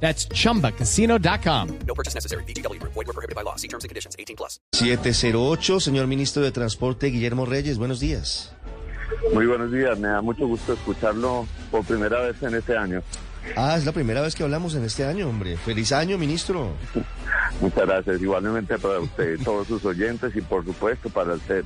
That's 0.00 0.28
chumbacasino.com. 0.28 1.78
No 1.86 1.94
purchase 1.94 2.14
necessary. 2.14 2.44
BGW. 2.44 2.80
Void 2.82 2.94
were 2.94 3.12
prohibited 3.12 3.34
by 3.34 3.42
law. 3.42 3.56
See 3.56 3.68
terms 3.68 3.82
and 3.82 3.88
conditions. 3.88 4.14
18 4.18 4.36
plus. 4.36 4.60
708, 4.72 5.80
señor 5.80 6.06
ministro 6.06 6.42
de 6.42 6.52
Transporte 6.52 7.08
Guillermo 7.08 7.46
Reyes, 7.46 7.78
buenos 7.78 7.98
días. 7.98 8.52
Muy 9.32 9.46
buenos 9.46 9.72
días, 9.72 9.98
me 9.98 10.08
da 10.08 10.20
mucho 10.20 10.46
gusto 10.46 10.72
escucharlo 10.72 11.46
por 11.70 11.84
primera 11.84 12.20
vez 12.20 12.42
en 12.42 12.54
este 12.54 12.76
año. 12.76 13.02
Ah, 13.56 13.76
es 13.76 13.84
la 13.84 13.92
primera 13.92 14.20
vez 14.20 14.34
que 14.34 14.42
hablamos 14.42 14.74
en 14.74 14.84
este 14.84 15.04
año, 15.04 15.28
hombre. 15.28 15.56
Feliz 15.56 15.92
año, 15.92 16.18
ministro. 16.18 16.72
Muchas 17.60 17.86
gracias, 17.86 18.20
igualmente 18.20 18.78
para 18.78 19.00
usted, 19.00 19.38
todos 19.44 19.68
sus 19.68 19.84
oyentes 19.84 20.34
y 20.34 20.40
por 20.40 20.64
supuesto 20.64 21.08
para 21.08 21.34
usted. 21.34 21.64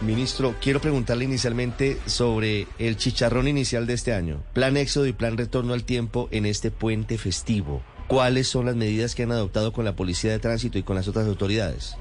Ministro, 0.00 0.54
quiero 0.62 0.80
preguntarle 0.80 1.24
inicialmente 1.24 1.98
sobre 2.06 2.66
el 2.78 2.96
chicharrón 2.96 3.48
inicial 3.48 3.86
de 3.86 3.92
este 3.92 4.14
año. 4.14 4.42
Plan 4.54 4.78
éxodo 4.78 5.06
y 5.06 5.12
plan 5.12 5.36
retorno 5.36 5.74
al 5.74 5.84
tiempo 5.84 6.28
en 6.30 6.46
este 6.46 6.70
puente 6.70 7.18
festivo. 7.18 7.82
¿Cuáles 8.06 8.48
son 8.48 8.64
las 8.64 8.76
medidas 8.76 9.14
que 9.14 9.24
han 9.24 9.32
adoptado 9.32 9.74
con 9.74 9.84
la 9.84 9.96
Policía 9.96 10.32
de 10.32 10.38
Tránsito 10.38 10.78
y 10.78 10.82
con 10.82 10.96
las 10.96 11.06
otras 11.06 11.26
autoridades? 11.26 11.98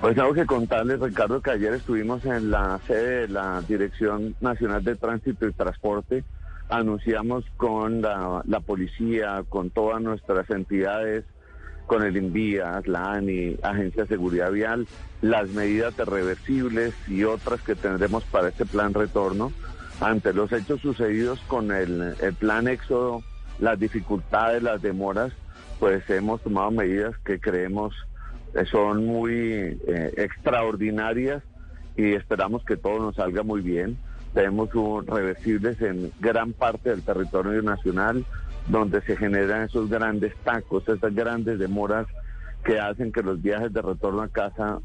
Pues 0.00 0.14
tengo 0.14 0.32
que 0.32 0.46
contarles, 0.46 1.00
Ricardo, 1.00 1.40
que 1.40 1.50
ayer 1.50 1.74
estuvimos 1.74 2.24
en 2.24 2.52
la 2.52 2.78
sede 2.86 3.22
de 3.22 3.28
la 3.28 3.62
Dirección 3.66 4.36
Nacional 4.40 4.84
de 4.84 4.94
Tránsito 4.94 5.48
y 5.48 5.52
Transporte. 5.52 6.22
Anunciamos 6.68 7.44
con 7.56 8.00
la, 8.00 8.42
la 8.46 8.60
policía, 8.60 9.42
con 9.48 9.70
todas 9.70 10.00
nuestras 10.00 10.48
entidades, 10.50 11.24
con 11.86 12.02
el 12.02 12.16
INVIAS, 12.16 12.86
la 12.86 13.12
ANI, 13.12 13.56
Agencia 13.62 14.02
de 14.02 14.08
Seguridad 14.08 14.50
Vial, 14.50 14.86
las 15.20 15.48
medidas 15.50 15.96
de 15.96 16.04
reversibles 16.04 16.94
y 17.08 17.24
otras 17.24 17.60
que 17.62 17.74
tendremos 17.74 18.24
para 18.24 18.48
este 18.48 18.66
plan 18.66 18.94
retorno. 18.94 19.52
Ante 20.00 20.32
los 20.32 20.50
hechos 20.52 20.80
sucedidos 20.80 21.40
con 21.46 21.70
el, 21.70 22.14
plan 22.38 22.68
éxodo, 22.68 23.22
las 23.58 23.78
dificultades, 23.78 24.62
las 24.62 24.82
demoras, 24.82 25.32
pues 25.78 26.08
hemos 26.10 26.42
tomado 26.42 26.70
medidas 26.70 27.16
que 27.24 27.38
creemos 27.38 27.94
son 28.70 29.04
muy 29.04 29.78
eh, 29.86 30.12
extraordinarias 30.16 31.42
y 31.96 32.12
esperamos 32.12 32.64
que 32.64 32.76
todo 32.76 33.00
nos 33.00 33.16
salga 33.16 33.42
muy 33.42 33.60
bien. 33.60 33.96
Tenemos 34.32 34.70
reversibles 35.06 35.80
en 35.80 36.12
gran 36.20 36.52
parte 36.52 36.90
del 36.90 37.02
territorio 37.02 37.62
nacional, 37.62 38.24
donde 38.68 39.00
se 39.02 39.16
generan 39.16 39.62
esos 39.62 39.88
grandes 39.88 40.34
tacos, 40.44 40.88
esas 40.88 41.14
grandes 41.14 41.58
demoras 41.58 42.06
que 42.64 42.80
hacen 42.80 43.12
que 43.12 43.22
los 43.22 43.40
viajes 43.42 43.72
de 43.72 43.82
retorno 43.82 44.22
a 44.22 44.28
casa 44.28 44.78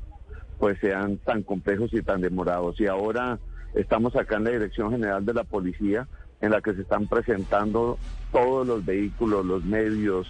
pues 0.59 0.77
sean 0.79 1.17
tan 1.17 1.43
complejos 1.43 1.93
y 1.93 2.01
tan 2.01 2.21
demorados. 2.21 2.79
Y 2.81 2.87
ahora 2.87 3.39
estamos 3.73 4.15
acá 4.15 4.35
en 4.35 4.43
la 4.43 4.49
Dirección 4.51 4.91
General 4.91 5.25
de 5.25 5.33
la 5.33 5.45
Policía, 5.45 6.07
en 6.41 6.51
la 6.51 6.61
que 6.61 6.73
se 6.73 6.81
están 6.81 7.07
presentando 7.07 7.97
todos 8.31 8.67
los 8.67 8.85
vehículos, 8.85 9.45
los 9.45 9.63
medios, 9.63 10.27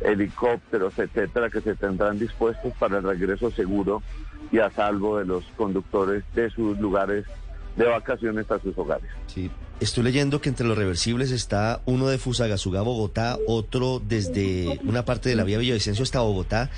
helicópteros, 0.00 0.98
etcétera, 0.98 1.50
que 1.50 1.60
se 1.60 1.74
tendrán 1.74 2.18
dispuestos 2.18 2.72
para 2.78 2.98
el 2.98 3.04
regreso 3.04 3.50
seguro 3.50 4.02
y 4.50 4.58
a 4.58 4.70
salvo 4.70 5.18
de 5.18 5.26
los 5.26 5.44
conductores 5.56 6.24
de 6.34 6.50
sus 6.50 6.78
lugares 6.78 7.26
de 7.76 7.84
vacaciones 7.84 8.50
a 8.50 8.58
sus 8.58 8.76
hogares. 8.76 9.10
Sí. 9.26 9.50
Estoy 9.78 10.04
leyendo 10.04 10.40
que 10.40 10.48
entre 10.48 10.66
los 10.66 10.78
reversibles 10.78 11.30
está 11.30 11.82
uno 11.84 12.08
de 12.08 12.16
Fusagasugá, 12.16 12.80
Bogotá, 12.80 13.36
otro 13.46 14.00
desde 14.02 14.80
una 14.84 15.04
parte 15.04 15.28
de 15.28 15.36
la 15.36 15.44
vía 15.44 15.58
Villavicencio 15.58 16.02
hasta 16.02 16.20
Bogotá 16.20 16.70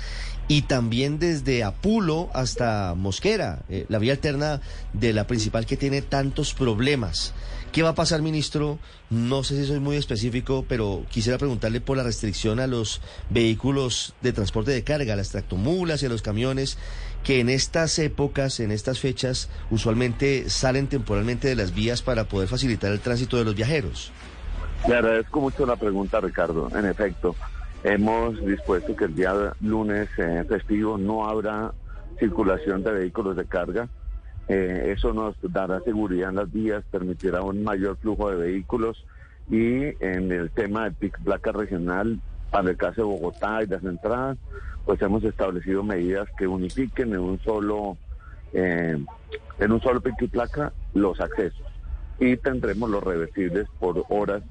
y 0.49 0.63
también 0.63 1.19
desde 1.19 1.63
Apulo 1.63 2.29
hasta 2.33 2.95
Mosquera, 2.95 3.61
eh, 3.69 3.85
la 3.87 3.99
vía 3.99 4.13
alterna 4.13 4.59
de 4.91 5.13
la 5.13 5.27
principal 5.27 5.65
que 5.65 5.77
tiene 5.77 6.01
tantos 6.01 6.53
problemas. 6.53 7.33
¿Qué 7.71 7.83
va 7.83 7.89
a 7.89 7.95
pasar, 7.95 8.23
ministro? 8.23 8.79
No 9.11 9.43
sé 9.43 9.55
si 9.55 9.67
soy 9.67 9.79
muy 9.79 9.95
específico, 9.95 10.65
pero 10.67 11.03
quisiera 11.09 11.37
preguntarle 11.37 11.81
por 11.81 11.97
la 11.97 12.03
restricción 12.03 12.59
a 12.59 12.65
los 12.65 12.99
vehículos 13.29 14.15
de 14.21 14.33
transporte 14.33 14.71
de 14.71 14.83
carga, 14.83 15.15
las 15.15 15.29
tractomulas 15.29 16.01
y 16.01 16.07
a 16.07 16.09
los 16.09 16.23
camiones, 16.23 16.79
que 17.23 17.39
en 17.39 17.47
estas 17.47 17.99
épocas, 17.99 18.59
en 18.59 18.71
estas 18.71 18.99
fechas, 18.99 19.49
usualmente 19.69 20.49
salen 20.49 20.87
temporalmente 20.87 21.47
de 21.47 21.55
las 21.55 21.75
vías 21.75 22.01
para 22.01 22.23
poder 22.23 22.47
facilitar 22.47 22.91
el 22.91 23.01
tránsito 23.01 23.37
de 23.37 23.45
los 23.45 23.53
viajeros. 23.53 24.11
Le 24.87 24.95
agradezco 24.95 25.39
mucho 25.39 25.67
la 25.67 25.75
pregunta, 25.75 26.19
Ricardo. 26.19 26.69
En 26.75 26.87
efecto, 26.87 27.35
hemos 27.83 28.43
dispuesto 28.43 28.95
que 28.95 29.05
el 29.05 29.15
día 29.15 29.53
lunes 29.61 30.09
eh, 30.17 30.43
festivo 30.49 30.97
no 30.97 31.29
habrá 31.29 31.71
circulación 32.17 32.83
de 32.83 32.93
vehículos 32.93 33.35
de 33.35 33.45
carga. 33.45 33.89
Eh, 34.49 34.93
eso 34.97 35.13
nos 35.13 35.35
dará 35.43 35.79
seguridad 35.81 36.29
en 36.29 36.37
las 36.37 36.51
vías, 36.51 36.83
permitirá 36.89 37.43
un 37.43 37.63
mayor 37.63 37.97
flujo 37.97 38.31
de 38.31 38.35
vehículos 38.35 39.05
y 39.47 39.83
en 40.03 40.31
el 40.31 40.49
tema 40.49 40.89
de 40.89 41.11
placa 41.23 41.51
regional, 41.51 42.19
para 42.49 42.71
el 42.71 42.75
caso 42.75 43.01
de 43.01 43.07
Bogotá 43.07 43.61
y 43.61 43.67
las 43.67 43.83
entradas, 43.83 44.39
pues 44.85 44.99
hemos 45.03 45.23
establecido 45.23 45.83
medidas 45.83 46.27
que 46.35 46.47
unifiquen 46.47 47.13
en 47.13 47.19
un 47.19 47.39
solo, 47.41 47.95
eh, 48.53 48.97
en 49.59 49.71
un 49.71 49.81
solo 49.81 50.01
y 50.19 50.27
placa 50.27 50.73
los 50.95 51.21
accesos. 51.21 51.67
Y 52.19 52.35
tendremos 52.37 52.89
los 52.89 53.03
reversibles 53.03 53.67
por 53.79 54.03
horas, 54.09 54.41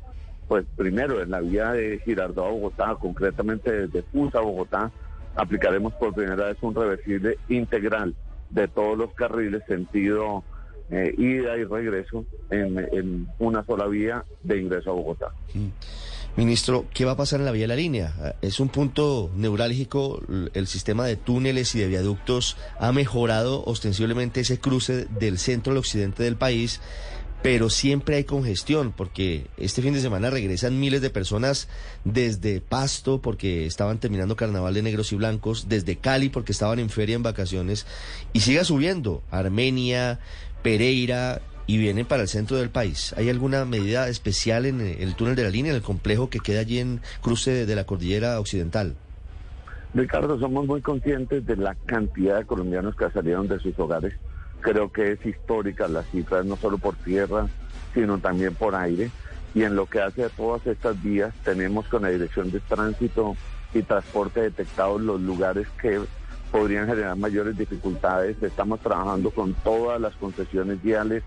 pues 0.47 0.65
primero 0.77 1.21
en 1.21 1.33
la 1.33 1.41
vía 1.41 1.73
de 1.73 2.01
Girardot 2.05 2.47
a 2.47 2.51
Bogotá, 2.51 2.97
concretamente 3.01 3.89
desde 3.89 4.03
Fusa 4.03 4.39
a 4.39 4.43
Bogotá, 4.43 4.93
aplicaremos 5.35 5.93
por 5.95 6.15
primera 6.15 6.47
vez 6.47 6.57
un 6.61 6.77
reversible 6.77 7.37
integral 7.49 8.15
de 8.51 8.69
todos 8.69 8.97
los 8.97 9.13
carriles 9.15 9.63
sentido 9.67 10.45
eh, 10.91 11.15
ida 11.19 11.57
y 11.57 11.65
regreso 11.65 12.25
en, 12.51 12.79
en, 12.93 13.29
una 13.39 13.65
sola 13.65 13.87
vía 13.87 14.25
de 14.43 14.59
ingreso 14.59 14.91
a 14.91 14.95
Bogotá. 14.95 15.33
Ministro, 16.37 16.87
¿qué 16.95 17.05
va 17.05 17.13
a 17.13 17.17
pasar 17.17 17.41
en 17.41 17.47
la 17.47 17.53
vía 17.53 17.65
de 17.65 17.69
la 17.69 17.77
línea? 17.77 18.37
Es 18.43 18.61
un 18.61 18.69
punto 18.69 19.31
neurálgico, 19.35 20.23
el 20.55 20.67
sistema 20.67 21.05
de 21.05 21.17
túneles 21.17 21.75
y 21.75 21.81
de 21.81 21.89
viaductos 21.89 22.57
ha 22.79 22.93
mejorado 22.93 23.65
ostensiblemente 23.65 24.41
ese 24.41 24.61
cruce 24.61 25.07
del 25.19 25.39
centro 25.39 25.73
al 25.73 25.79
occidente 25.79 26.23
del 26.23 26.37
país, 26.37 26.81
pero 27.43 27.71
siempre 27.71 28.16
hay 28.16 28.25
congestión 28.25 28.93
porque 28.97 29.47
este 29.56 29.82
fin 29.82 29.94
de 29.94 30.00
semana 30.00 30.31
regresan 30.31 30.81
miles 30.81 31.00
de 31.00 31.10
personas 31.10 31.69
desde 32.04 32.60
Pasto 32.60 33.21
porque 33.21 33.66
estaban 33.66 33.99
terminando 33.99 34.37
carnaval 34.37 34.75
de 34.75 34.82
negros 34.82 35.12
y 35.12 35.16
blancos, 35.16 35.69
desde 35.69 35.97
Cali 35.97 36.28
porque 36.28 36.53
estaban 36.53 36.78
en 36.78 36.91
feria 36.91 37.16
en 37.16 37.22
vacaciones 37.22 37.87
y 38.32 38.41
siga 38.41 38.65
subiendo 38.65 39.22
Armenia, 39.31 40.19
Pereira 40.62 41.41
y 41.66 41.76
vienen 41.76 42.06
para 42.06 42.22
el 42.22 42.28
centro 42.28 42.56
del 42.56 42.71
país. 42.71 43.15
¿Hay 43.16 43.28
alguna 43.28 43.65
medida 43.65 44.09
especial 44.09 44.66
en 44.66 44.81
el 44.81 45.15
túnel 45.15 45.37
de 45.37 45.44
la 45.44 45.50
línea, 45.50 45.70
en 45.70 45.76
el 45.76 45.82
complejo 45.82 46.31
que 46.31 46.41
queda 46.41 46.60
allí 46.60 46.78
en 46.78 47.00
cruce 47.20 47.66
de 47.66 47.76
la 47.76 47.84
cordillera 47.84 48.41
occidental? 48.41 48.97
Ricardo, 49.94 50.38
somos 50.38 50.66
muy 50.66 50.81
conscientes 50.81 51.47
de 51.47 51.56
la 51.56 51.75
cantidad 51.87 52.38
de 52.38 52.44
colombianos 52.44 52.97
que 52.97 53.10
salieron 53.10 53.49
de 53.49 53.59
sus 53.59 53.78
hogares. 53.78 54.15
Creo 54.61 54.91
que 54.91 55.13
es 55.13 55.25
histórica 55.25 55.89
las 55.89 56.07
cifras, 56.11 56.45
no 56.45 56.57
solo 56.57 56.79
por 56.79 56.97
tierra, 56.97 57.47
sino 57.95 58.19
también 58.19 58.55
por 58.55 58.75
aire. 58.75 59.11
Y 59.55 59.63
en 59.63 59.77
lo 59.77 59.87
que 59.87 60.01
hace 60.01 60.25
a 60.25 60.29
todas 60.29 60.67
estas 60.67 61.03
vías, 61.03 61.35
tenemos 61.45 61.89
con 61.89 62.03
la 62.03 62.11
Dirección 62.11 62.51
de 62.51 62.61
Tránsito 62.61 63.37
y 63.73 63.83
Transporte 63.83 64.43
detectados 64.43 65.01
los 65.01 65.21
lugares 65.21 65.69
que 65.81 66.01
podrían 66.51 66.87
generar 66.87 67.17
mayores 67.17 67.57
dificultades. 67.57 68.43
Estamos 68.43 68.81
trabajando 68.81 69.31
con 69.31 69.55
todas 69.55 70.00
las 70.00 70.15
concesiones 70.17 70.82
viales 70.82 71.23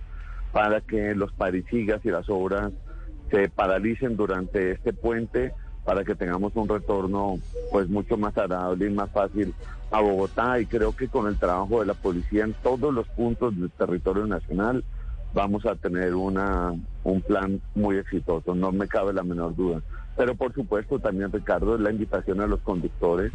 para 0.51 0.81
que 0.81 1.15
los 1.15 1.31
parisigas 1.33 2.03
y 2.03 2.09
las 2.09 2.29
obras 2.29 2.71
se 3.29 3.49
paralicen 3.49 4.17
durante 4.17 4.71
este 4.71 4.93
puente 4.93 5.53
para 5.85 6.03
que 6.03 6.15
tengamos 6.15 6.55
un 6.55 6.67
retorno 6.67 7.39
pues 7.71 7.89
mucho 7.89 8.17
más 8.17 8.37
agradable 8.37 8.87
y 8.87 8.91
más 8.91 9.09
fácil 9.11 9.53
a 9.89 9.99
Bogotá 9.99 10.59
y 10.59 10.65
creo 10.65 10.95
que 10.95 11.07
con 11.07 11.27
el 11.27 11.37
trabajo 11.37 11.79
de 11.79 11.87
la 11.87 11.93
policía 11.93 12.43
en 12.43 12.53
todos 12.53 12.93
los 12.93 13.07
puntos 13.09 13.57
del 13.59 13.71
territorio 13.71 14.25
nacional 14.25 14.83
vamos 15.33 15.65
a 15.65 15.75
tener 15.75 16.13
una 16.13 16.73
un 17.03 17.21
plan 17.21 17.61
muy 17.73 17.97
exitoso, 17.97 18.53
no 18.53 18.71
me 18.71 18.87
cabe 18.87 19.13
la 19.13 19.23
menor 19.23 19.55
duda. 19.55 19.81
Pero 20.15 20.35
por 20.35 20.53
supuesto 20.53 20.99
también 20.99 21.31
Ricardo 21.31 21.77
la 21.77 21.91
invitación 21.91 22.41
a 22.41 22.47
los 22.47 22.59
conductores 22.61 23.31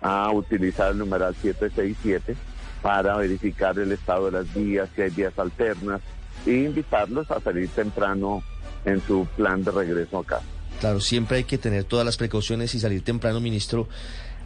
a 0.00 0.30
utilizar 0.32 0.92
el 0.92 0.98
numeral 0.98 1.34
767 1.34 2.36
para 2.80 3.16
verificar 3.16 3.78
el 3.78 3.92
estado 3.92 4.26
de 4.26 4.32
las 4.32 4.54
vías, 4.54 4.88
si 4.94 5.02
hay 5.02 5.10
vías 5.10 5.38
alternas, 5.38 6.00
e 6.46 6.52
invitarlos 6.52 7.30
a 7.30 7.40
salir 7.40 7.68
temprano 7.68 8.42
en 8.84 9.00
su 9.00 9.26
plan 9.36 9.62
de 9.62 9.70
regreso 9.70 10.18
acá. 10.18 10.40
Claro, 10.82 11.00
siempre 11.00 11.36
hay 11.36 11.44
que 11.44 11.58
tener 11.58 11.84
todas 11.84 12.04
las 12.04 12.16
precauciones 12.16 12.74
y 12.74 12.80
salir 12.80 13.04
temprano, 13.04 13.38
ministro. 13.38 13.88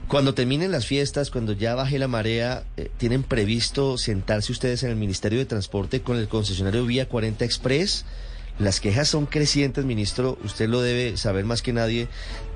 Cuando 0.06 0.34
terminen 0.34 0.70
las 0.70 0.84
fiestas, 0.84 1.30
cuando 1.30 1.54
ya 1.54 1.74
baje 1.74 1.98
la 1.98 2.08
marea, 2.08 2.64
eh, 2.76 2.90
¿tienen 2.98 3.22
previsto 3.22 3.96
sentarse 3.96 4.52
ustedes 4.52 4.82
en 4.82 4.90
el 4.90 4.96
Ministerio 4.96 5.38
de 5.38 5.46
Transporte 5.46 6.02
con 6.02 6.18
el 6.18 6.28
concesionario 6.28 6.84
Vía 6.84 7.08
40 7.08 7.42
Express? 7.42 8.04
Las 8.58 8.80
quejas 8.80 9.08
son 9.08 9.24
crecientes, 9.24 9.86
ministro. 9.86 10.36
Usted 10.44 10.68
lo 10.68 10.82
debe 10.82 11.16
saber 11.16 11.46
más 11.46 11.62
que 11.62 11.72
nadie 11.72 12.06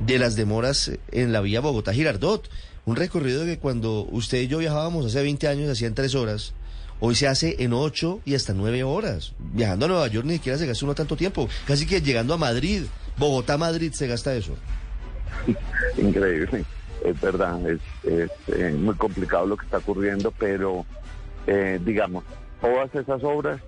de 0.01 0.19
las 0.19 0.37
demoras 0.37 0.91
en 1.11 1.33
la 1.33 1.41
vía 1.41 1.63
Bogotá-Girardot. 1.63 2.51
Un 2.85 2.97
recorrido 2.97 3.47
que 3.47 3.59
cuando 3.59 4.07
usted 4.11 4.43
y 4.43 4.47
yo 4.49 4.59
viajábamos 4.59 5.07
hace 5.07 5.23
20 5.23 5.49
años 5.49 5.71
hacían 5.71 5.95
tres 5.95 6.15
horas. 6.15 6.53
Hoy 7.03 7.15
se 7.15 7.27
hace 7.27 7.57
en 7.61 7.73
ocho 7.73 8.21
y 8.27 8.35
hasta 8.35 8.53
nueve 8.53 8.85
horas. 8.85 9.35
Viajando 9.39 9.87
a 9.87 9.89
Nueva 9.89 10.09
York 10.09 10.27
ni 10.27 10.35
siquiera 10.35 10.59
se 10.59 10.67
gasta 10.67 10.85
uno 10.85 10.95
tanto 10.95 11.17
tiempo. 11.17 11.49
Casi 11.67 11.87
que 11.87 12.03
llegando 12.03 12.35
a 12.35 12.37
Madrid, 12.37 12.83
Bogotá-Madrid 13.17 13.93
se 13.93 14.07
gasta 14.07 14.35
eso. 14.35 14.55
Increíble, 15.97 16.63
es 17.03 17.21
verdad, 17.23 17.59
es, 17.71 17.81
eh, 18.05 18.77
muy 18.79 18.95
complicado 18.97 19.47
lo 19.47 19.57
que 19.57 19.65
está 19.65 19.79
ocurriendo, 19.79 20.31
pero 20.31 20.85
eh, 21.47 21.81
digamos, 21.83 22.23
todas 22.61 22.95
esas 22.95 23.25
obras 23.25 23.63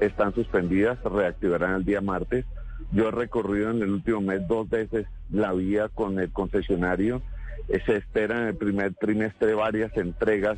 están 0.00 0.34
suspendidas, 0.34 0.98
se 1.02 1.10
reactivarán 1.10 1.74
el 1.74 1.84
día 1.84 2.00
martes. 2.00 2.46
Yo 2.92 3.08
he 3.08 3.10
recorrido 3.10 3.70
en 3.70 3.82
el 3.82 3.90
último 3.90 4.22
mes 4.22 4.48
dos 4.48 4.66
veces 4.70 5.06
la 5.30 5.52
vía 5.52 5.90
con 5.90 6.18
el 6.18 6.32
concesionario. 6.32 7.20
Eh, 7.68 7.80
se 7.84 7.96
espera 7.96 8.40
en 8.40 8.48
el 8.48 8.56
primer 8.56 8.94
trimestre 8.94 9.52
varias 9.52 9.94
entregas 9.94 10.56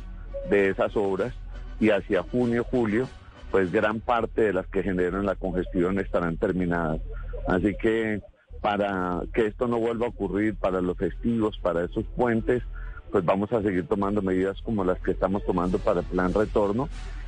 de 0.49 0.69
esas 0.69 0.95
obras 0.95 1.33
y 1.81 1.89
hacia 1.89 2.23
junio, 2.23 2.63
julio, 2.63 3.09
pues 3.49 3.71
gran 3.71 3.99
parte 3.99 4.43
de 4.43 4.53
las 4.53 4.67
que 4.67 4.83
generan 4.83 5.25
la 5.25 5.35
congestión 5.35 5.99
estarán 5.99 6.37
terminadas. 6.37 7.01
Así 7.47 7.75
que 7.75 8.21
para 8.61 9.23
que 9.33 9.47
esto 9.47 9.67
no 9.67 9.79
vuelva 9.79 10.05
a 10.05 10.09
ocurrir 10.09 10.55
para 10.55 10.79
los 10.79 10.95
festivos, 10.95 11.57
para 11.61 11.83
esos 11.83 12.05
puentes, 12.15 12.63
pues 13.11 13.25
vamos 13.25 13.51
a 13.51 13.61
seguir 13.61 13.87
tomando 13.87 14.21
medidas 14.21 14.61
como 14.61 14.85
las 14.85 14.99
que 14.99 15.11
estamos 15.11 15.43
tomando 15.43 15.79
para 15.79 16.01
el 16.01 16.05
plan 16.05 16.33
retorno 16.33 16.87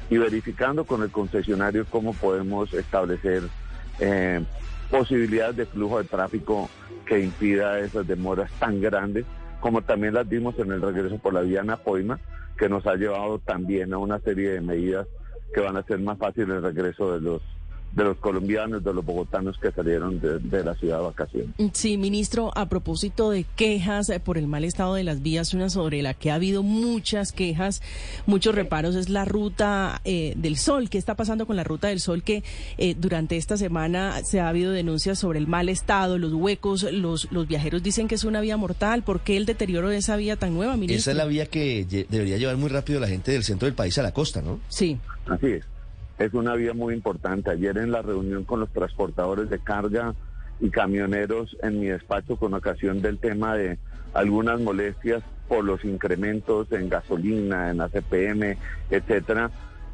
y 0.10 0.18
verificando 0.18 0.86
con 0.86 1.02
el 1.02 1.10
concesionario 1.10 1.86
cómo 1.90 2.14
podemos 2.14 2.74
establecer 2.74 3.44
eh, 4.00 4.42
posibilidades 4.92 5.56
de 5.56 5.66
flujo 5.66 5.98
de 5.98 6.04
tráfico 6.06 6.70
que 7.06 7.20
impida 7.20 7.80
esas 7.80 8.08
demoras 8.08 8.52
tan 8.60 8.80
grandes, 8.80 9.26
como 9.64 9.82
también 9.82 10.14
las 10.14 10.28
vimos 10.28 10.60
en 10.60 10.74
el 10.74 10.82
regreso 10.82 11.20
por 11.20 11.34
la 11.34 11.40
vía 11.40 11.64
Napoima, 11.64 12.20
que 12.58 12.68
nos 12.68 12.86
ha 12.86 12.96
llevado 12.96 13.40
también 13.40 13.94
a 13.94 13.98
una 13.98 14.20
serie 14.20 14.50
de 14.50 14.60
medidas 14.60 15.08
que 15.54 15.62
van 15.62 15.78
a 15.78 15.80
hacer 15.80 16.00
más 16.00 16.18
fácil 16.18 16.52
el 16.52 16.62
regreso 16.62 17.14
de 17.14 17.22
los 17.22 17.42
de 17.96 18.04
los 18.04 18.18
colombianos, 18.18 18.84
de 18.84 18.94
los 18.94 19.06
bogotanos 19.06 19.58
que 19.60 19.72
salieron 19.72 20.20
de, 20.20 20.64
la 20.64 20.74
ciudad 20.76 20.98
de 20.98 21.04
vacaciones. 21.04 21.50
Sí, 21.74 21.98
ministro, 21.98 22.52
a 22.56 22.68
propósito 22.68 23.30
de 23.30 23.46
quejas 23.56 24.10
eh, 24.10 24.20
por 24.20 24.38
el 24.38 24.48
mal 24.48 24.64
estado 24.64 24.96
de 24.96 25.04
las 25.04 25.22
vías, 25.22 25.54
una 25.54 25.70
sobre 25.70 26.02
la 26.02 26.14
que 26.14 26.32
ha 26.32 26.36
habido 26.36 26.64
muchas 26.64 27.32
quejas, 27.32 27.82
muchos 28.26 28.56
reparos, 28.56 28.96
es 28.96 29.10
la 29.10 29.26
ruta 29.26 30.02
eh, 30.06 30.34
del 30.38 30.58
Sol. 30.58 30.90
¿Qué 30.90 30.98
está 30.98 31.16
pasando 31.16 31.46
con 31.46 31.56
la 31.56 31.64
ruta 31.64 31.90
del 31.90 32.00
Sol? 32.00 32.24
Que 32.24 32.44
eh, 32.78 32.96
durante 32.98 33.38
esta 33.38 33.58
semana 33.58 34.24
se 34.24 34.40
ha 34.40 34.50
habido 34.50 34.72
denuncias 34.72 35.20
sobre 35.20 35.38
el 35.38 35.48
mal 35.48 35.70
estado, 35.70 36.18
los 36.18 36.34
huecos, 36.34 36.84
los, 36.92 37.32
los 37.32 37.48
viajeros 37.48 37.84
dicen 37.84 38.08
que 38.08 38.16
es 38.16 38.24
una 38.24 38.42
vía 38.42 38.58
mortal. 38.58 39.04
¿Por 39.04 39.20
qué 39.22 39.38
el 39.38 39.46
deterioro 39.46 39.90
de 39.90 39.98
esa 39.98 40.16
vía 40.16 40.36
tan 40.36 40.56
nueva, 40.56 40.74
ministro? 40.78 40.98
Esa 40.98 41.12
es 41.12 41.18
la 41.18 41.26
vía 41.26 41.46
que 41.46 41.86
debería 42.10 42.38
llevar 42.38 42.58
muy 42.58 42.70
rápido 42.70 43.00
la 43.00 43.08
gente 43.08 43.32
del 43.32 43.44
centro 43.44 43.68
del 43.68 43.76
país 43.76 43.98
a 44.00 44.02
la 44.04 44.14
costa, 44.14 44.42
¿no? 44.42 44.60
Sí. 44.70 44.98
Así 45.28 45.48
es 45.48 45.73
es 46.18 46.34
una 46.34 46.56
vía 46.56 46.74
muy 46.74 46.94
importante. 46.94 47.52
Ayer 47.52 47.78
en 47.78 47.92
la 47.92 48.02
reunión 48.02 48.44
con 48.44 48.60
los 48.60 48.70
transportadores 48.72 49.50
de 49.50 49.60
carga 49.60 50.14
y 50.60 50.70
camioneros 50.70 51.58
en 51.62 51.80
mi 51.80 51.88
despacho 51.88 52.38
con 52.38 52.54
ocasión 52.54 53.02
del 53.02 53.18
tema 53.18 53.56
de 53.56 53.78
algunas 54.14 54.60
molestias 54.60 55.24
por 55.48 55.64
los 55.66 55.84
incrementos 55.84 56.72
en 56.72 56.90
gasolina, 56.90 57.72
en 57.72 57.82
ACPM, 57.82 58.58
etcétera, 58.90 59.52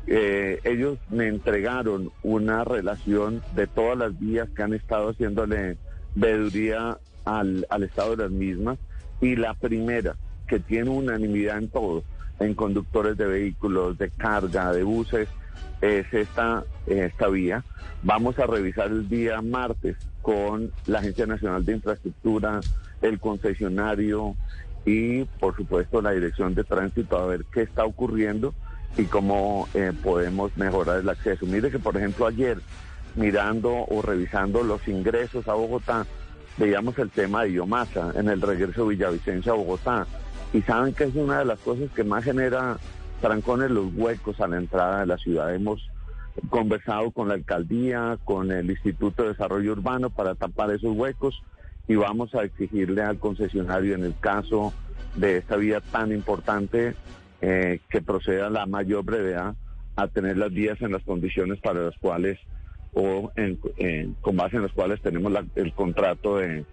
eh, 0.07 0.59
ellos 0.63 0.97
me 1.09 1.27
entregaron 1.27 2.11
una 2.23 2.63
relación 2.63 3.41
de 3.55 3.67
todas 3.67 3.97
las 3.97 4.19
vías 4.19 4.49
que 4.49 4.63
han 4.63 4.73
estado 4.73 5.09
haciéndole 5.09 5.77
veeduría 6.15 6.97
al, 7.25 7.65
al 7.69 7.83
estado 7.83 8.15
de 8.15 8.23
las 8.23 8.31
mismas 8.31 8.77
y 9.21 9.35
la 9.35 9.53
primera 9.53 10.15
que 10.47 10.59
tiene 10.59 10.89
unanimidad 10.89 11.57
en 11.59 11.69
todo, 11.69 12.03
en 12.39 12.53
conductores 12.53 13.17
de 13.17 13.25
vehículos, 13.25 13.97
de 13.97 14.09
carga, 14.09 14.71
de 14.71 14.83
buses, 14.83 15.27
es 15.81 16.11
esta, 16.13 16.63
esta 16.87 17.27
vía. 17.27 17.63
Vamos 18.03 18.39
a 18.39 18.47
revisar 18.47 18.87
el 18.87 19.09
día 19.09 19.41
martes 19.41 19.97
con 20.21 20.71
la 20.87 20.99
Agencia 20.99 21.25
Nacional 21.25 21.65
de 21.65 21.73
Infraestructura, 21.73 22.59
el 23.01 23.19
concesionario 23.19 24.35
y, 24.85 25.23
por 25.23 25.55
supuesto, 25.55 26.01
la 26.01 26.11
Dirección 26.11 26.55
de 26.55 26.63
Tránsito 26.63 27.17
a 27.17 27.25
ver 27.25 27.45
qué 27.51 27.61
está 27.61 27.85
ocurriendo 27.85 28.53
y 28.97 29.05
cómo 29.05 29.67
eh, 29.73 29.91
podemos 30.03 30.55
mejorar 30.57 30.99
el 30.99 31.09
acceso. 31.09 31.45
Mire 31.45 31.71
que, 31.71 31.79
por 31.79 31.95
ejemplo, 31.97 32.27
ayer, 32.27 32.59
mirando 33.15 33.71
o 33.71 34.01
revisando 34.01 34.63
los 34.63 34.87
ingresos 34.87 35.47
a 35.47 35.53
Bogotá, 35.53 36.05
veíamos 36.57 36.97
el 36.99 37.09
tema 37.09 37.43
de 37.43 37.49
biomasa 37.49 38.11
en 38.15 38.29
el 38.29 38.41
regreso 38.41 38.83
de 38.83 38.95
Villavicencio 38.95 39.53
a 39.53 39.55
Bogotá. 39.55 40.07
Y 40.53 40.61
saben 40.61 40.93
que 40.93 41.05
es 41.05 41.15
una 41.15 41.39
de 41.39 41.45
las 41.45 41.59
cosas 41.59 41.91
que 41.91 42.03
más 42.03 42.23
genera 42.23 42.77
trancones 43.21 43.69
los 43.69 43.93
huecos 43.93 44.39
a 44.39 44.47
la 44.47 44.57
entrada 44.57 45.01
de 45.01 45.05
la 45.05 45.17
ciudad. 45.17 45.53
Hemos 45.53 45.89
conversado 46.49 47.11
con 47.11 47.27
la 47.27 47.35
alcaldía, 47.35 48.17
con 48.23 48.51
el 48.51 48.69
Instituto 48.69 49.23
de 49.23 49.29
Desarrollo 49.29 49.73
Urbano 49.73 50.09
para 50.09 50.35
tapar 50.35 50.71
esos 50.71 50.95
huecos 50.95 51.43
y 51.87 51.95
vamos 51.95 52.33
a 52.33 52.43
exigirle 52.43 53.01
al 53.01 53.19
concesionario 53.19 53.95
en 53.95 54.05
el 54.05 54.15
caso 54.19 54.73
de 55.15 55.37
esta 55.37 55.57
vía 55.57 55.81
tan 55.81 56.11
importante 56.11 56.95
eh, 57.41 57.79
que 57.89 58.01
proceda 58.01 58.47
a 58.47 58.51
la 58.51 58.65
mayor 58.65 59.03
brevedad 59.03 59.55
a 59.95 60.07
tener 60.07 60.37
las 60.37 60.51
vías 60.51 60.79
en 60.81 60.91
las 60.91 61.03
condiciones 61.03 61.59
para 61.59 61.81
las 61.81 61.97
cuales 61.97 62.39
o 62.93 63.31
con 64.21 64.35
base 64.35 64.55
en 64.55 64.63
las 64.63 64.71
cuales 64.71 65.01
tenemos 65.01 65.31
el 65.55 65.73
contrato 65.73 66.37
de 66.37 66.65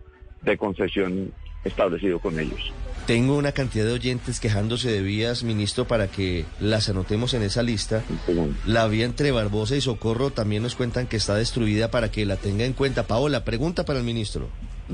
concesión 0.58 1.32
establecido 1.67 2.19
con 2.19 2.39
ellos. 2.39 2.73
Tengo 3.07 3.37
una 3.37 3.53
cantidad 3.53 3.85
de 3.85 3.93
oyentes 3.93 4.41
quejándose 4.41 4.91
de 4.91 5.01
vías, 5.01 5.45
ministro, 5.45 5.87
para 5.87 6.09
que 6.09 6.45
las 6.59 6.89
anotemos 6.89 7.35
en 7.35 7.43
esa 7.43 7.63
lista. 7.63 8.03
La 8.67 8.89
vía 8.89 9.05
entre 9.05 9.31
Barbosa 9.31 9.77
y 9.77 9.81
Socorro 9.81 10.31
también 10.31 10.65
nos 10.65 10.75
cuentan 10.75 11.07
que 11.07 11.17
está 11.17 11.37
destruida 11.37 11.91
para 11.91 12.11
que 12.11 12.27
la 12.27 12.37
tenga 12.37 12.65
en 12.65 12.73
cuenta. 12.73 13.07
Paola, 13.07 13.45
pregunta 13.45 13.85
para 13.85 14.01
el 14.01 14.05
ministro. 14.05 14.49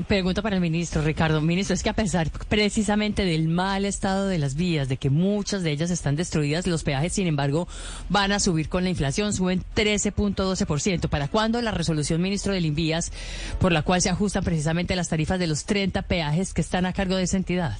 Pregunta 0.07 0.41
para 0.41 0.55
el 0.55 0.61
ministro, 0.61 1.03
Ricardo. 1.03 1.39
Ministro, 1.39 1.75
es 1.75 1.83
que 1.83 1.89
a 1.89 1.93
pesar 1.93 2.31
precisamente 2.49 3.25
del 3.25 3.47
mal 3.47 3.85
estado 3.85 4.27
de 4.27 4.39
las 4.39 4.55
vías, 4.55 4.89
de 4.89 4.97
que 4.97 5.11
muchas 5.11 5.61
de 5.61 5.69
ellas 5.69 5.91
están 5.91 6.15
destruidas, 6.15 6.65
los 6.65 6.83
peajes, 6.83 7.13
sin 7.13 7.27
embargo, 7.27 7.67
van 8.09 8.31
a 8.31 8.39
subir 8.39 8.69
con 8.69 8.83
la 8.83 8.89
inflación, 8.89 9.33
suben 9.33 9.61
13.12%. 9.75 11.09
¿Para 11.09 11.27
cuándo 11.27 11.61
la 11.61 11.69
resolución, 11.69 12.23
ministro 12.23 12.53
del 12.53 12.65
Invías, 12.65 13.11
por 13.59 13.71
la 13.71 13.83
cual 13.83 14.01
se 14.01 14.09
ajustan 14.09 14.43
precisamente 14.43 14.95
las 14.95 15.09
tarifas 15.09 15.37
de 15.37 15.45
los 15.45 15.65
30 15.65 16.01
peajes 16.01 16.55
que 16.55 16.61
están 16.61 16.87
a 16.87 16.93
cargo 16.93 17.15
de 17.15 17.23
esa 17.23 17.37
entidad? 17.37 17.77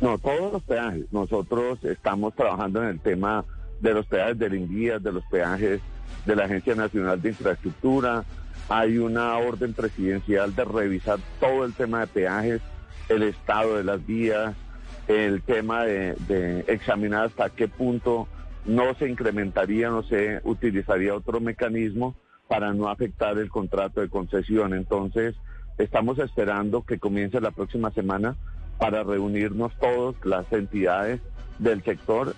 No, 0.00 0.18
todos 0.18 0.52
los 0.52 0.62
peajes. 0.64 1.04
Nosotros 1.12 1.78
estamos 1.84 2.34
trabajando 2.34 2.82
en 2.82 2.88
el 2.88 3.00
tema 3.00 3.44
de 3.80 3.94
los 3.94 4.04
peajes 4.06 4.36
del 4.36 4.54
Invías, 4.54 5.00
de 5.00 5.12
los 5.12 5.22
peajes 5.30 5.80
de 6.26 6.36
la 6.36 6.46
Agencia 6.46 6.74
Nacional 6.74 7.22
de 7.22 7.28
Infraestructura, 7.28 8.24
hay 8.70 8.98
una 8.98 9.36
orden 9.36 9.74
presidencial 9.74 10.54
de 10.54 10.64
revisar 10.64 11.18
todo 11.40 11.64
el 11.64 11.74
tema 11.74 12.00
de 12.00 12.06
peajes, 12.06 12.62
el 13.08 13.24
estado 13.24 13.76
de 13.76 13.82
las 13.82 14.06
vías, 14.06 14.54
el 15.08 15.42
tema 15.42 15.84
de, 15.84 16.64
examinar 16.68 17.26
hasta 17.26 17.50
qué 17.50 17.66
punto 17.66 18.28
no 18.64 18.94
se 18.94 19.08
incrementaría, 19.08 19.90
no 19.90 20.04
se 20.04 20.40
utilizaría 20.44 21.16
otro 21.16 21.40
mecanismo 21.40 22.14
para 22.46 22.72
no 22.72 22.88
afectar 22.88 23.36
el 23.38 23.50
contrato 23.50 24.02
de 24.02 24.08
concesión. 24.08 24.72
Entonces, 24.72 25.34
estamos 25.76 26.20
esperando 26.20 26.82
que 26.82 27.00
comience 27.00 27.40
la 27.40 27.50
próxima 27.50 27.90
semana 27.90 28.36
para 28.78 29.02
reunirnos 29.02 29.72
todos 29.80 30.14
las 30.24 30.50
entidades 30.52 31.20
del 31.58 31.82
sector 31.82 32.36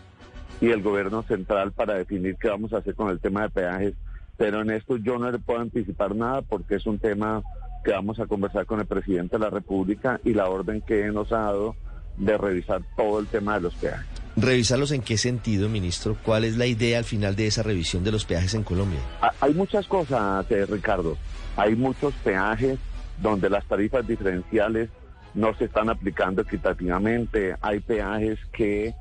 y 0.63 0.71
el 0.71 0.81
gobierno 0.81 1.25
central 1.25 1.73
para 1.73 1.93
definir 1.93 2.37
qué 2.37 2.49
vamos 2.49 2.73
a 2.73 2.79
hacer 2.79 2.95
con 2.95 3.11
el 3.11 3.21
tema 3.21 3.43
de 3.43 3.51
peajes 3.51 3.95
pero 4.37 4.63
en 4.63 4.71
esto 4.71 4.97
yo 4.97 5.19
no 5.19 5.31
le 5.31 5.39
puedo 5.39 5.61
anticipar 5.61 6.15
nada 6.15 6.43
porque 6.43 6.77
es 6.77 6.87
un 6.87 6.99
tema 6.99 7.43
que 7.85 7.93
vamos 7.93 8.19
a 8.21 8.27
conversar 8.27 8.67
con 8.67 8.81
el 8.81 8.87
presidente 8.87 9.37
de 9.37 9.45
la 9.45 9.51
República 9.51 10.21
y 10.25 10.35
la 10.35 10.49
orden 10.49 10.81
que 10.81 11.05
nos 11.07 11.33
ha 11.33 11.39
dado 11.39 11.77
de 12.17 12.37
revisar 12.39 12.83
todo 12.97 13.21
el 13.21 13.27
tema 13.27 13.55
de 13.55 13.63
los 13.63 13.75
peajes. 13.75 14.07
¿Revisarlos 14.37 14.93
en 14.93 15.03
qué 15.03 15.19
sentido, 15.19 15.69
ministro? 15.69 16.17
¿Cuál 16.23 16.45
es 16.45 16.57
la 16.57 16.67
idea 16.67 16.99
al 16.99 17.05
final 17.05 17.37
de 17.37 17.47
esa 17.47 17.63
revisión 17.63 18.03
de 18.03 18.13
los 18.13 18.25
peajes 18.25 18.55
en 18.55 18.63
Colombia? 18.63 19.01
Hay 19.41 19.53
muchas 19.53 19.87
cosas, 19.87 20.51
eh, 20.51 20.65
Ricardo. 20.67 21.19
Hay 21.57 21.77
muchos 21.77 22.15
peajes 22.25 22.79
donde 23.21 23.51
las 23.51 23.65
tarifas 23.67 24.07
diferenciales 24.07 24.89
no 25.35 25.55
se 25.57 25.65
están 25.65 25.91
aplicando 25.91 26.43
equitativamente. 26.43 27.57
Hay 27.61 27.81
peajes 27.81 28.39
que 28.53 28.95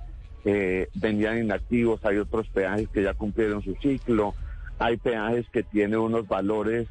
eh, 0.43 0.89
venían 0.95 1.39
inactivos, 1.39 2.03
hay 2.03 2.17
otros 2.17 2.47
peajes 2.49 2.89
que 2.89 3.03
ya 3.03 3.13
cumplieron 3.13 3.63
su 3.63 3.75
ciclo 3.75 4.33
hay 4.81 4.97
peajes 4.97 5.47
que 5.51 5.61
tienen 5.61 5.99
unos 5.99 6.27
valores 6.27 6.87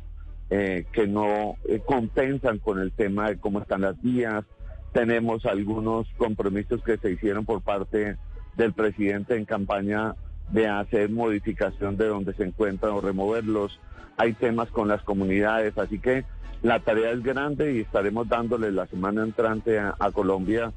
eh, 0.49 0.87
que 0.93 1.09
no 1.09 1.57
eh, 1.69 1.81
compensan 1.85 2.59
con 2.59 2.79
el 2.79 2.93
tema 2.93 3.29
de 3.29 3.39
cómo 3.39 3.61
están 3.61 3.81
las 3.81 4.01
vías. 4.01 4.45
tenemos 4.93 5.45
algunos 5.45 6.07
compromisos 6.17 6.83
que 6.83 6.99
se 6.99 7.11
hicieron 7.11 7.45
por 7.45 7.63
parte 7.63 8.17
del 8.57 8.73
presidente 8.73 9.37
en 9.37 9.45
campaña 9.45 10.15
de 10.51 10.69
hacer 10.69 11.11
modificación 11.11 11.97
de 11.97 12.07
donde 12.07 12.33
se 12.35 12.45
encuentran 12.45 12.93
o 12.93 13.01
removerlos. 13.01 13.81
Hay 14.17 14.35
temas 14.35 14.69
con 14.71 14.87
las 14.87 15.03
comunidades, 15.03 15.77
así 15.77 15.99
que 15.99 16.25
la 16.63 16.79
tarea 16.81 17.11
es 17.11 17.23
grande 17.25 17.75
y 17.75 17.81
estaremos 17.81 18.29
dándole 18.29 18.71
la 18.71 18.87
semana 18.87 19.25
entrante 19.25 19.81
a, 19.81 19.97
a 19.99 20.13
Colombia 20.13 20.73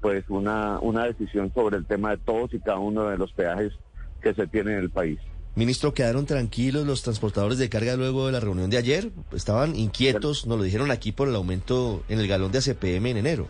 pues 0.00 0.28
una, 0.28 0.78
una 0.80 1.04
decisión 1.04 1.52
sobre 1.54 1.78
el 1.78 1.86
tema 1.86 2.10
de 2.10 2.18
todos 2.18 2.52
y 2.52 2.60
cada 2.60 2.78
uno 2.78 3.08
de 3.08 3.16
los 3.16 3.32
peajes 3.32 3.72
que 4.20 4.34
se 4.34 4.46
tienen 4.46 4.74
en 4.74 4.80
el 4.80 4.90
país. 4.90 5.18
Ministro, 5.54 5.92
¿quedaron 5.92 6.24
tranquilos 6.24 6.86
los 6.86 7.02
transportadores 7.02 7.58
de 7.58 7.68
carga 7.68 7.96
luego 7.96 8.26
de 8.26 8.32
la 8.32 8.40
reunión 8.40 8.70
de 8.70 8.78
ayer? 8.78 9.10
Estaban 9.32 9.74
inquietos, 9.74 10.46
nos 10.46 10.58
lo 10.58 10.64
dijeron 10.64 10.90
aquí 10.90 11.10
por 11.10 11.28
el 11.28 11.34
aumento 11.34 12.04
en 12.08 12.20
el 12.20 12.28
galón 12.28 12.52
de 12.52 12.58
ACPM 12.58 13.06
en 13.06 13.16
enero. 13.16 13.48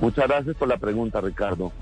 Muchas 0.00 0.28
gracias 0.28 0.56
por 0.56 0.68
la 0.68 0.78
pregunta, 0.78 1.20
Ricardo. 1.20 1.72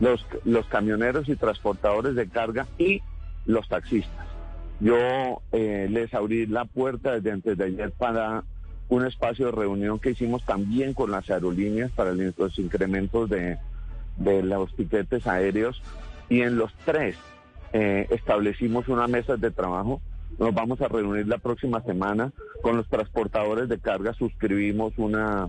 Los, 0.00 0.24
los 0.44 0.66
camioneros 0.66 1.28
y 1.28 1.36
transportadores 1.36 2.14
de 2.14 2.28
carga 2.28 2.66
y 2.78 3.02
los 3.44 3.68
taxistas. 3.68 4.26
Yo 4.80 5.42
eh, 5.52 5.88
les 5.90 6.12
abrí 6.14 6.46
la 6.46 6.64
puerta 6.64 7.12
desde 7.12 7.32
antes 7.32 7.58
de 7.58 7.64
ayer 7.64 7.92
para 7.92 8.44
un 8.88 9.04
espacio 9.04 9.46
de 9.46 9.52
reunión 9.52 9.98
que 9.98 10.10
hicimos 10.10 10.44
también 10.44 10.94
con 10.94 11.10
las 11.10 11.28
aerolíneas 11.28 11.90
para 11.92 12.12
los 12.12 12.58
incrementos 12.58 13.28
de, 13.28 13.58
de 14.16 14.42
los 14.42 14.74
tiquetes 14.74 15.26
aéreos 15.26 15.82
y 16.28 16.42
en 16.42 16.56
los 16.56 16.72
tres 16.84 17.16
eh, 17.72 18.06
establecimos 18.10 18.88
una 18.88 19.06
mesa 19.06 19.36
de 19.36 19.50
trabajo. 19.50 20.00
Nos 20.38 20.54
vamos 20.54 20.80
a 20.80 20.88
reunir 20.88 21.26
la 21.26 21.38
próxima 21.38 21.82
semana 21.82 22.32
con 22.62 22.76
los 22.76 22.88
transportadores 22.88 23.68
de 23.68 23.78
carga. 23.78 24.12
Suscribimos 24.14 24.92
una, 24.96 25.48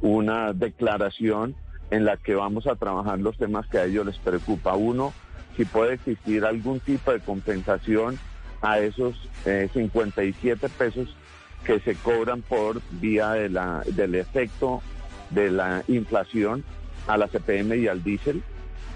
una 0.00 0.52
declaración 0.52 1.54
en 1.90 2.04
la 2.04 2.16
que 2.16 2.34
vamos 2.34 2.66
a 2.66 2.76
trabajar 2.76 3.18
los 3.18 3.36
temas 3.38 3.66
que 3.68 3.78
a 3.78 3.84
ellos 3.84 4.06
les 4.06 4.18
preocupa. 4.18 4.74
Uno, 4.74 5.12
si 5.56 5.64
puede 5.64 5.94
existir 5.94 6.44
algún 6.44 6.80
tipo 6.80 7.12
de 7.12 7.20
compensación 7.20 8.18
a 8.60 8.80
esos 8.80 9.28
eh, 9.46 9.68
57 9.72 10.68
pesos 10.70 11.14
que 11.64 11.80
se 11.80 11.94
cobran 11.94 12.42
por 12.42 12.80
vía 12.92 13.30
de 13.32 13.48
la, 13.48 13.82
del 13.86 14.14
efecto 14.14 14.82
de 15.30 15.50
la 15.50 15.84
inflación 15.88 16.64
a 17.06 17.16
la 17.16 17.28
CPM 17.28 17.76
y 17.76 17.88
al 17.88 18.02
diésel. 18.02 18.42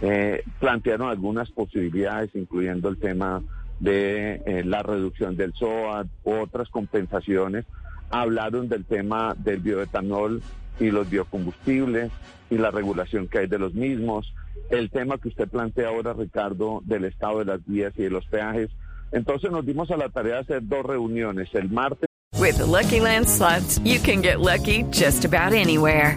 Eh, 0.02 0.42
plantearon 0.59 1.09
algunas 1.09 1.50
posibilidades, 1.52 2.30
incluyendo 2.35 2.88
el 2.88 2.99
tema 2.99 3.40
de 3.78 4.42
eh, 4.47 4.64
la 4.64 4.82
reducción 4.82 5.37
del 5.37 5.54
SOAT, 5.54 6.09
otras 6.25 6.68
compensaciones. 6.68 7.64
Hablaron 8.11 8.68
del 8.68 8.85
tema 8.85 9.35
del 9.38 9.61
bioetanol 9.61 10.42
y 10.80 10.90
los 10.90 11.09
biocombustibles 11.09 12.11
y 12.50 12.59
la 12.59 12.73
regulación 12.73 13.28
que 13.28 13.38
hay 13.38 13.47
de 13.47 13.59
los 13.59 13.75
mismos. 13.75 14.35
El 14.71 14.90
tema 14.90 15.18
que 15.18 15.28
usted 15.28 15.49
plantea 15.49 15.88
ahora, 15.88 16.12
Ricardo, 16.12 16.82
del 16.85 17.04
estado 17.04 17.38
de 17.38 17.44
las 17.44 17.64
vías 17.64 17.92
y 17.97 18.02
de 18.02 18.11
los 18.11 18.26
peajes. 18.26 18.71
Entonces 19.12 19.52
nos 19.52 19.64
dimos 19.64 19.90
a 19.92 19.97
la 19.97 20.09
tarea 20.09 20.35
de 20.35 20.40
hacer 20.40 20.66
dos 20.66 20.85
reuniones. 20.85 21.49
El 21.54 21.71
martes. 21.71 22.09
With 22.38 22.59
the 22.59 22.66
Lucky 22.66 22.99
Land 22.99 23.26
you 23.85 24.00
can 24.00 24.21
get 24.21 24.40
lucky 24.40 24.85
just 24.90 25.25
about 25.25 25.52
anywhere. 25.52 26.16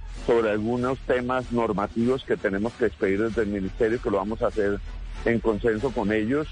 sobre 0.25 0.51
algunos 0.51 0.99
temas 0.99 1.51
normativos 1.51 2.23
que 2.23 2.37
tenemos 2.37 2.73
que 2.73 2.85
expedir 2.85 3.21
desde 3.21 3.43
el 3.43 3.49
ministerio, 3.49 4.01
que 4.01 4.09
lo 4.09 4.17
vamos 4.17 4.41
a 4.41 4.47
hacer 4.47 4.79
en 5.25 5.39
consenso 5.39 5.91
con 5.91 6.11
ellos. 6.11 6.47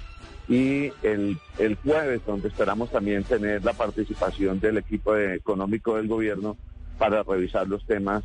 Y 0.47 0.91
el, 1.03 1.37
el 1.59 1.75
jueves, 1.75 2.21
donde 2.25 2.47
esperamos 2.47 2.89
también 2.89 3.23
tener 3.23 3.63
la 3.63 3.73
participación 3.73 4.59
del 4.59 4.79
equipo 4.79 5.15
económico 5.15 5.97
del 5.97 6.07
gobierno 6.07 6.57
para 6.97 7.21
revisar 7.21 7.67
los 7.67 7.85
temas 7.85 8.23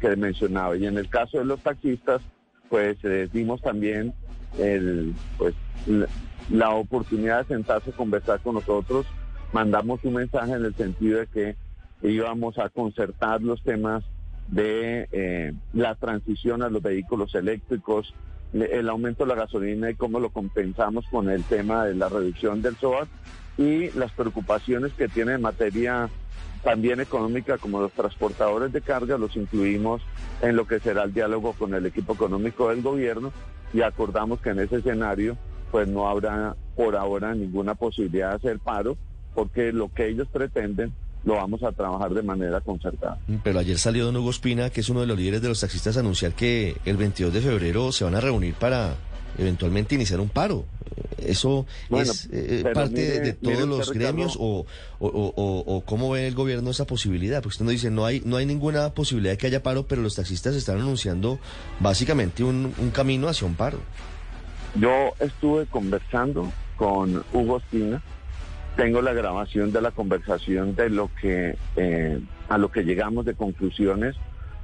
que 0.00 0.16
mencionaba. 0.16 0.76
Y 0.76 0.86
en 0.86 0.96
el 0.98 1.08
caso 1.08 1.38
de 1.38 1.44
los 1.44 1.60
taxistas, 1.60 2.20
pues 2.68 2.96
eh, 3.02 3.28
dimos 3.32 3.60
también 3.60 4.14
el, 4.58 5.14
pues, 5.36 5.54
la, 5.86 6.06
la 6.50 6.70
oportunidad 6.70 7.40
de 7.46 7.54
sentarse 7.54 7.90
a 7.90 7.94
conversar 7.94 8.40
con 8.40 8.54
nosotros. 8.54 9.06
Mandamos 9.52 10.04
un 10.04 10.14
mensaje 10.14 10.52
en 10.52 10.64
el 10.64 10.74
sentido 10.74 11.18
de 11.18 11.26
que 11.26 11.56
íbamos 12.02 12.58
a 12.58 12.68
concertar 12.68 13.42
los 13.42 13.62
temas 13.62 14.04
de 14.48 15.08
eh, 15.12 15.52
la 15.72 15.94
transición 15.94 16.62
a 16.62 16.70
los 16.70 16.82
vehículos 16.82 17.34
eléctricos, 17.34 18.14
el 18.52 18.88
aumento 18.88 19.24
de 19.24 19.28
la 19.28 19.42
gasolina 19.42 19.90
y 19.90 19.94
cómo 19.94 20.20
lo 20.20 20.30
compensamos 20.30 21.06
con 21.10 21.28
el 21.28 21.44
tema 21.44 21.84
de 21.84 21.94
la 21.94 22.08
reducción 22.08 22.62
del 22.62 22.76
SOAT 22.76 23.08
y 23.58 23.90
las 23.90 24.12
preocupaciones 24.12 24.92
que 24.94 25.08
tiene 25.08 25.34
en 25.34 25.42
materia 25.42 26.08
también 26.62 27.00
económica 27.00 27.58
como 27.58 27.80
los 27.80 27.92
transportadores 27.92 28.72
de 28.72 28.80
carga, 28.80 29.18
los 29.18 29.36
incluimos 29.36 30.02
en 30.40 30.56
lo 30.56 30.66
que 30.66 30.80
será 30.80 31.04
el 31.04 31.12
diálogo 31.12 31.52
con 31.52 31.74
el 31.74 31.86
equipo 31.86 32.14
económico 32.14 32.70
del 32.70 32.82
gobierno 32.82 33.32
y 33.72 33.82
acordamos 33.82 34.40
que 34.40 34.50
en 34.50 34.60
ese 34.60 34.76
escenario 34.76 35.36
pues 35.70 35.86
no 35.88 36.08
habrá 36.08 36.56
por 36.74 36.96
ahora 36.96 37.34
ninguna 37.34 37.74
posibilidad 37.74 38.30
de 38.30 38.36
hacer 38.36 38.58
paro 38.58 38.96
porque 39.34 39.72
lo 39.72 39.92
que 39.92 40.08
ellos 40.08 40.28
pretenden 40.32 40.94
lo 41.24 41.34
vamos 41.34 41.62
a 41.62 41.72
trabajar 41.72 42.14
de 42.14 42.22
manera 42.22 42.60
concertada. 42.60 43.18
Pero 43.44 43.58
ayer 43.58 43.78
salió 43.78 44.06
don 44.06 44.16
Hugo 44.16 44.30
Espina, 44.30 44.70
que 44.70 44.80
es 44.80 44.88
uno 44.88 45.00
de 45.00 45.06
los 45.06 45.18
líderes 45.18 45.42
de 45.42 45.48
los 45.48 45.60
taxistas, 45.60 45.96
a 45.96 46.00
anunciar 46.00 46.32
que 46.32 46.76
el 46.84 46.96
22 46.96 47.32
de 47.32 47.40
febrero 47.40 47.92
se 47.92 48.04
van 48.04 48.14
a 48.14 48.20
reunir 48.20 48.54
para 48.54 48.94
eventualmente 49.36 49.94
iniciar 49.94 50.20
un 50.20 50.28
paro. 50.30 50.64
Eh, 50.96 51.26
¿Eso 51.28 51.66
Bueno, 51.90 52.10
es 52.12 52.28
eh, 52.32 52.60
pero 52.62 52.74
parte 52.74 52.92
mire- 52.94 53.20
de, 53.20 53.32
todos 53.34 53.68
los 53.68 53.88
Ricardo. 53.88 53.92
gremios 53.94 54.36
o, 54.40 54.64
o, 55.00 55.06
o- 55.06 55.32
o- 55.36 55.76
o 55.76 55.80
cómo 55.82 56.10
ve 56.10 56.26
el 56.26 56.34
gobierno 56.34 56.70
esa 56.70 56.86
posibilidad? 56.86 57.38
Porque 57.42 57.54
usted 57.54 57.64
nos 57.64 57.72
dice, 57.72 57.90
no 57.90 58.04
hay, 58.06 58.22
no 58.24 58.36
hay 58.36 58.46
ninguna 58.46 58.94
posibilidad 58.94 59.32
de 59.34 59.38
que 59.38 59.46
haya 59.48 59.62
paro, 59.62 59.86
pero 59.86 60.00
los 60.02 60.14
taxistas 60.14 60.54
están 60.54 60.78
anunciando 60.80 61.38
básicamente 61.80 62.42
un, 62.42 62.72
un 62.78 62.90
camino 62.90 63.28
hacia 63.28 63.46
un 63.46 63.54
paro. 63.54 63.78
Yo 64.74 65.12
estuve 65.20 65.66
conversando 65.66 66.50
con 66.76 67.22
Hugo 67.32 67.58
Espina, 67.58 68.02
tengo 68.78 69.02
la 69.02 69.12
grabación 69.12 69.72
de 69.72 69.82
la 69.82 69.90
conversación 69.90 70.76
de 70.76 70.88
lo 70.88 71.10
que 71.20 71.56
eh, 71.74 72.20
a 72.48 72.58
lo 72.58 72.70
que 72.70 72.84
llegamos 72.84 73.24
de 73.24 73.34
conclusiones. 73.34 74.14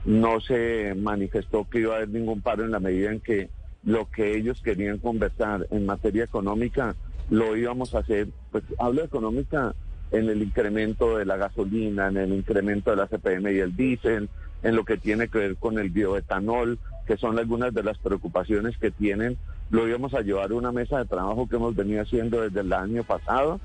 No 0.05 0.41
se 0.41 0.95
manifestó 0.97 1.69
que 1.69 1.81
iba 1.81 1.95
a 1.95 1.97
haber 1.97 2.11
ningún 2.11 2.41
paro 2.41 2.65
en 2.65 2.71
la 2.71 2.79
medida 2.79 3.11
en 3.11 3.19
que 3.19 3.49
lo 3.83 4.09
que 4.09 4.37
ellos 4.37 4.63
querían 4.63 4.99
conversar 4.99 5.67
en 5.73 5.85
materia 5.85 6.23
económica 6.23 6.95
lo 7.29 7.57
íbamos 7.57 7.93
a 7.97 7.99
hacer. 7.99 8.29
Pues 8.53 8.63
hablo 8.79 9.01
de 9.01 9.09
económica 9.09 9.75
en 10.13 10.29
el 10.29 10.43
incremento 10.43 11.19
de 11.19 11.25
la 11.25 11.37
gasolina, 11.37 12.07
en 12.07 12.17
el 12.19 12.35
incremento 12.35 12.91
de 12.93 12.97
la 12.97 13.09
CPM 13.09 13.53
y 13.53 13.59
el 13.59 13.75
diésel, 13.75 14.29
en 14.63 14.77
lo 14.77 14.85
que 14.85 14.97
tiene 14.97 15.27
que 15.27 15.39
ver 15.39 15.57
con 15.57 15.77
el 15.81 15.91
bioetanol, 15.91 16.79
que 17.05 17.17
son 17.17 17.37
algunas 17.41 17.75
de 17.75 17.83
las 17.83 17.99
preocupaciones 17.99 18.79
que 18.79 18.93
tienen. 18.93 19.39
Lo 19.71 19.89
íbamos 19.89 20.15
a 20.15 20.21
llevar 20.21 20.53
a 20.53 20.55
una 20.55 20.71
mesa 20.71 20.99
de 20.99 21.07
trabajo 21.07 21.49
que 21.49 21.57
hemos 21.57 21.75
venido 21.75 22.03
haciendo 22.03 22.43
desde 22.43 22.61
el 22.61 22.73
año 22.73 23.03
pasado 23.03 23.59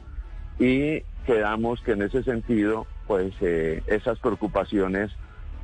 y 0.59 1.01
quedamos 1.25 1.81
que 1.81 1.93
en 1.93 2.01
ese 2.03 2.23
sentido, 2.23 2.85
pues 3.07 3.33
eh, 3.41 3.81
esas 3.87 4.19
preocupaciones 4.19 5.11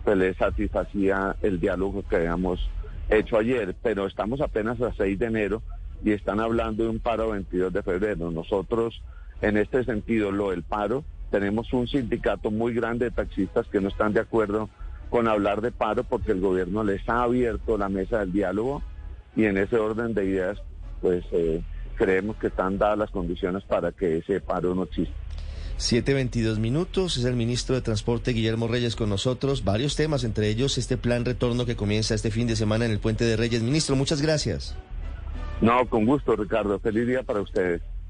pues 0.04 0.18
les 0.18 0.38
satisfacía 0.38 1.36
el 1.42 1.60
diálogo 1.60 2.04
que 2.08 2.18
habíamos 2.18 2.70
hecho 3.10 3.38
ayer, 3.38 3.76
pero 3.82 4.06
estamos 4.06 4.40
apenas 4.40 4.80
a 4.82 4.94
6 4.94 5.20
de 5.20 5.26
enero 5.26 5.62
y 6.04 6.12
están 6.12 6.40
hablando 6.40 6.84
de 6.84 6.90
un 6.90 7.00
paro 7.00 7.32
22 7.32 7.74
de 7.74 7.82
febrero. 7.82 8.30
Nosotros, 8.32 9.02
en 9.42 9.58
este 9.58 9.84
sentido, 9.84 10.32
lo 10.32 10.52
del 10.52 10.64
paro, 10.64 11.04
tenemos 11.32 11.74
un 11.74 11.88
sindicato 11.88 12.52
muy 12.52 12.74
grande 12.74 13.06
de 13.06 13.12
taxistas 13.12 13.68
que 13.68 13.82
no 13.82 13.90
están 13.90 14.14
de 14.14 14.20
acuerdo 14.20 14.70
con 15.10 15.28
hablar 15.28 15.62
de 15.62 15.72
paro 15.72 16.04
porque 16.04 16.32
el 16.32 16.42
gobierno 16.42 16.84
les 16.84 17.08
ha 17.10 17.24
abierto 17.24 17.78
la 17.78 17.90
mesa 17.90 18.20
del 18.20 18.32
diálogo 18.32 18.84
y 19.36 19.46
en 19.46 19.58
ese 19.58 19.78
orden 19.78 20.14
de 20.14 20.26
ideas, 20.26 20.62
pues 21.02 21.26
eh, 21.32 21.62
creemos 21.96 22.38
que 22.38 22.48
están 22.48 22.78
dadas 22.78 22.98
las 22.98 23.12
condiciones 23.12 23.64
para 23.64 23.92
que 23.92 24.18
ese 24.18 24.42
paro 24.42 24.76
no 24.76 24.84
exista. 24.84 25.16
7.22 25.78 26.58
minutos, 26.58 27.18
es 27.18 27.26
el 27.26 27.36
ministro 27.36 27.76
de 27.76 27.82
Transporte 27.82 28.32
Guillermo 28.32 28.68
Reyes 28.68 28.96
con 28.96 29.10
nosotros. 29.10 29.66
Varios 29.66 29.96
temas, 29.96 30.24
entre 30.24 30.48
ellos 30.48 30.78
este 30.78 30.96
plan 30.96 31.26
retorno 31.26 31.66
que 31.66 31.76
comienza 31.76 32.16
este 32.16 32.32
fin 32.32 32.48
de 32.48 32.56
semana 32.56 32.86
en 32.86 32.92
el 32.92 33.00
Puente 33.00 33.26
de 33.26 33.36
Reyes. 33.36 33.62
Ministro, 33.62 33.96
muchas 33.96 34.22
gracias. 34.22 34.76
No, 35.60 35.86
con 35.88 36.06
gusto, 36.06 36.36
Ricardo. 36.36 36.80
Feliz 36.80 37.08
día 37.08 37.24
para 37.24 37.42
ustedes. 37.42 37.82